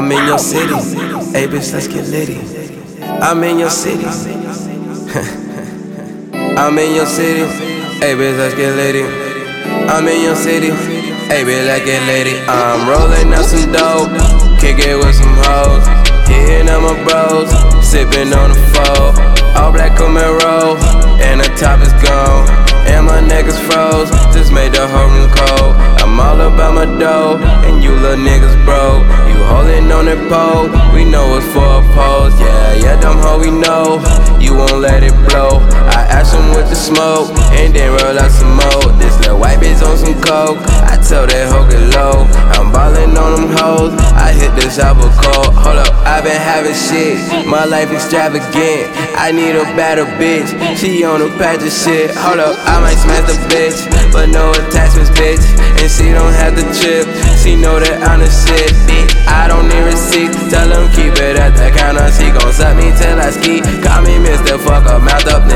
I'm 0.00 0.10
in 0.12 0.24
your 0.26 0.38
city. 0.38 0.72
Hey, 1.36 1.46
bitch, 1.46 1.74
let's 1.74 1.86
get 1.86 2.08
litty. 2.08 2.40
I'm 3.20 3.44
in 3.44 3.58
your 3.58 3.68
city. 3.68 4.06
I'm 6.56 6.78
in 6.78 6.94
your 6.94 7.04
city. 7.04 7.44
Hey, 8.00 8.14
bitch, 8.14 8.38
let's 8.38 8.54
get 8.54 8.74
litty. 8.76 9.02
I'm 9.92 10.08
in 10.08 10.22
your 10.22 10.36
city. 10.36 10.70
Hey, 11.28 11.44
bitch, 11.44 11.66
let's 11.66 11.84
get 11.84 12.02
litty. 12.06 12.40
I'm 12.48 12.88
rolling 12.88 13.34
up 13.34 13.44
some 13.44 13.70
dope. 13.72 14.08
Kick 14.58 14.78
it 14.78 14.96
with 14.96 15.14
some 15.14 15.36
hoes. 15.44 15.86
Hitting 16.26 16.70
on 16.70 16.82
my 16.82 16.96
bros. 17.04 17.50
Sipping 17.86 18.32
on 18.32 18.52
the 18.52 18.56
foe. 18.72 18.99
And 27.10 27.82
you 27.82 27.90
little 27.90 28.22
niggas 28.22 28.54
broke. 28.64 29.02
You 29.26 29.42
holding 29.42 29.90
on 29.90 30.06
that 30.06 30.22
pole. 30.30 30.70
We 30.94 31.02
know 31.04 31.36
it's 31.38 31.46
for 31.50 31.58
a 31.58 31.82
pose. 31.90 32.38
Yeah, 32.38 32.74
yeah, 32.74 33.00
dumb 33.00 33.18
hoe, 33.18 33.40
we 33.40 33.50
know. 33.50 33.98
You 34.38 34.54
won't 34.54 34.78
let 34.78 35.02
it 35.02 35.14
blow. 35.26 35.58
I 35.90 36.06
ash 36.06 36.30
him 36.30 36.54
with 36.54 36.70
the 36.70 36.78
smoke. 36.78 37.34
And 37.58 37.74
then 37.74 37.90
roll 37.90 38.14
out 38.14 38.30
some 38.30 38.54
more. 38.54 38.94
This 39.02 39.18
little 39.18 39.38
white 39.42 39.58
bitch 39.58 39.82
on 39.82 39.98
some 39.98 40.14
coke. 40.22 40.62
I 40.86 41.02
tell 41.02 41.26
that 41.26 41.50
hoe 41.50 41.59
on 43.30 43.46
them 43.46 43.54
hoes. 43.56 43.94
I 44.18 44.34
hit 44.34 44.52
this 44.58 44.78
album 44.78 45.10
cold. 45.22 45.54
Hold 45.54 45.78
up, 45.78 45.94
i 46.06 46.20
been 46.20 46.34
having 46.34 46.74
shit. 46.74 47.46
My 47.46 47.64
life 47.64 47.90
extravagant. 47.90 48.90
I 49.14 49.30
need 49.30 49.54
a 49.54 49.64
better 49.78 50.04
bitch. 50.18 50.50
She 50.76 51.04
on 51.04 51.22
a 51.22 51.30
patch 51.38 51.62
of 51.62 51.72
shit. 51.72 52.10
Hold 52.16 52.40
up, 52.40 52.58
I 52.66 52.80
might 52.82 52.98
smash 52.98 53.26
the 53.30 53.38
bitch. 53.46 53.78
But 54.12 54.28
no 54.30 54.50
attachments, 54.50 55.10
bitch. 55.14 55.42
And 55.78 55.90
she 55.90 56.10
don't 56.10 56.34
have 56.34 56.56
the 56.58 56.66
chip. 56.74 57.06
She 57.38 57.54
know 57.56 57.78
that 57.78 58.02
I'm 58.04 58.20
the 58.20 58.28
shit. 58.28 58.74
I 59.30 59.46
don't 59.46 59.68
need 59.70 59.86
receipts. 59.86 60.36
Tell 60.50 60.68
them 60.68 60.90
keep 60.92 61.14
it 61.16 61.38
at 61.38 61.54
the 61.54 61.70
counter. 61.70 62.10
She 62.10 62.28
gon' 62.34 62.52
suck 62.52 62.76
me 62.76 62.90
till 62.98 63.16
I 63.16 63.30
ski. 63.30 63.62
Call 63.80 64.02
me 64.02 64.18
Mr. 64.18 64.58
Fuck 64.60 64.86
up, 64.90 65.02
mouth 65.02 65.26
up, 65.30 65.46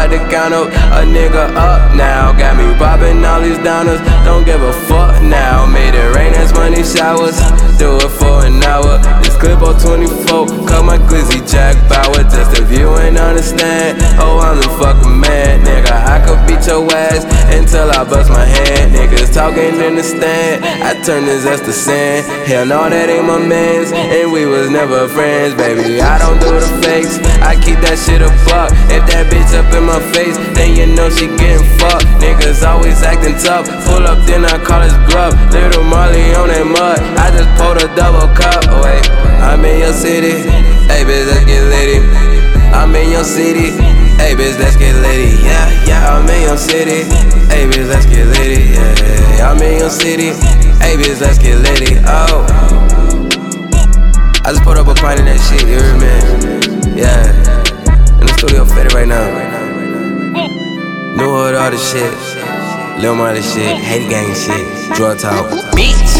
about 0.00 0.16
to 0.16 0.30
count 0.30 0.54
up 0.54 0.68
a 0.68 1.04
nigga 1.04 1.52
up 1.56 1.94
now. 1.94 2.32
Got 2.32 2.56
me 2.56 2.64
popping 2.78 3.24
all 3.24 3.40
these 3.40 3.58
downers. 3.58 4.00
Don't 4.24 4.44
give 4.44 4.62
a 4.62 4.72
fuck 4.88 5.20
now. 5.22 5.66
Made 5.66 5.94
it 5.94 6.14
rain 6.14 6.32
as 6.34 6.52
money 6.52 6.82
showers. 6.82 7.36
Do 7.78 7.96
it 7.96 8.08
for 8.08 8.46
an 8.46 8.62
hour. 8.64 8.98
This 9.22 9.36
clip 9.36 9.60
on 9.60 9.78
24. 9.78 10.46
Cut 10.66 10.84
my 10.84 10.98
glizzy 10.98 11.40
Jack 11.44 11.76
Bauer. 11.88 12.24
Just 12.24 12.56
if 12.60 12.70
you 12.72 12.96
ain't 12.98 13.18
understand. 13.18 13.98
Oh, 14.18 14.40
I'm 14.40 14.56
the 14.56 14.68
fucking 14.80 15.20
man. 15.20 15.69
I 16.10 16.18
could 16.18 16.42
beat 16.42 16.66
your 16.66 16.82
ass 16.90 17.22
until 17.54 17.86
I 17.94 18.02
bust 18.02 18.34
my 18.34 18.42
hand. 18.42 18.90
Niggas 18.90 19.32
talking 19.32 19.78
in 19.78 19.94
the 19.94 20.02
stand. 20.02 20.66
I 20.82 20.98
turn 21.06 21.24
this 21.24 21.46
ass 21.46 21.62
to 21.62 21.72
sand. 21.72 22.26
Hell 22.50 22.66
no, 22.66 22.90
that 22.90 23.06
ain't 23.08 23.30
my 23.30 23.38
mans. 23.38 23.94
And 23.94 24.34
we 24.34 24.44
was 24.44 24.70
never 24.74 25.06
friends, 25.06 25.54
baby. 25.54 26.02
I 26.02 26.18
don't 26.18 26.42
do 26.42 26.50
the 26.50 26.66
fakes. 26.82 27.22
I 27.46 27.54
keep 27.54 27.78
that 27.86 27.94
shit 27.94 28.26
a 28.26 28.30
buck. 28.50 28.74
If 28.90 29.06
that 29.14 29.30
bitch 29.30 29.54
up 29.54 29.70
in 29.70 29.86
my 29.86 30.02
face, 30.10 30.34
then 30.58 30.74
you 30.74 30.90
know 30.90 31.06
she 31.14 31.30
getting 31.38 31.62
fucked. 31.78 32.10
Niggas 32.18 32.66
always 32.66 32.98
acting 33.06 33.38
tough. 33.38 33.70
Pull 33.86 34.02
up, 34.02 34.18
then 34.26 34.44
I 34.44 34.58
call 34.58 34.82
his 34.82 34.98
bluff. 35.06 35.32
Lil 35.54 35.86
Marley 35.86 36.34
on 36.34 36.50
that 36.50 36.66
mud. 36.66 36.98
I 37.22 37.30
just 37.30 37.50
pulled 37.54 37.78
a 37.78 37.86
double 37.94 38.26
cup. 38.34 38.66
Wait, 38.82 39.06
I'm 39.38 39.62
in 39.62 39.78
your 39.78 39.94
city. 39.94 40.42
Hey, 40.90 41.06
bitch, 41.06 41.30
let's 41.30 41.46
get 41.46 41.62
litty. 41.70 42.02
I'm 42.74 42.94
in 42.98 43.10
your 43.14 43.24
city. 43.24 43.79
Hey, 44.30 44.36
bitch, 44.36 44.60
let's 44.60 44.76
get 44.76 44.94
litty. 44.94 45.42
Yeah, 45.42 45.86
yeah, 45.88 46.14
I'm 46.14 46.28
in 46.30 46.42
your 46.42 46.56
city. 46.56 47.02
Hey, 47.50 47.66
bitch, 47.66 47.88
let's 47.88 48.06
get 48.06 48.28
litty. 48.28 48.74
Yeah, 48.74 49.50
I'm 49.50 49.60
in 49.60 49.80
your 49.80 49.90
city. 49.90 50.28
Hey, 50.78 50.94
bitch, 50.94 51.20
let's 51.20 51.36
get 51.36 51.58
litty. 51.58 51.98
Oh. 52.06 52.46
I 54.44 54.52
just 54.52 54.62
put 54.62 54.78
up 54.78 54.86
a 54.86 54.94
pint 54.94 55.18
of 55.18 55.26
that 55.26 55.40
shit, 55.50 55.62
you 55.66 55.82
hear 55.82 55.96
me? 55.98 56.14
Yeah. 56.96 57.26
In 58.20 58.26
the 58.28 58.32
studio 58.38 58.64
fitted 58.66 58.94
right 58.94 59.08
now. 59.08 59.26
New 61.16 61.28
hood, 61.34 61.56
all 61.56 61.72
the 61.72 61.76
shit. 61.76 62.14
Lil 63.02 63.16
Marley 63.16 63.42
shit, 63.42 63.76
hate 63.78 64.08
gang 64.08 64.32
shit, 64.32 64.94
drug 64.94 65.18
talk. 65.18 65.50
Bitch. 65.74 66.19